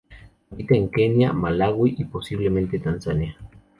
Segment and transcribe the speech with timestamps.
[0.49, 3.37] Habita en Kenia, Malaui y posiblemente Tanzania.